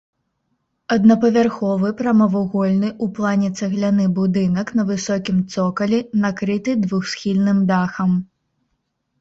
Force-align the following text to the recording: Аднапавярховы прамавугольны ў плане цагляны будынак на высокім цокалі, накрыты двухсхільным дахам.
Аднапавярховы 0.93 1.91
прамавугольны 1.99 2.89
ў 3.03 3.05
плане 3.17 3.49
цагляны 3.61 4.05
будынак 4.21 4.73
на 4.81 4.89
высокім 4.91 5.37
цокалі, 5.57 5.99
накрыты 6.25 6.71
двухсхільным 6.87 7.65
дахам. 7.75 8.11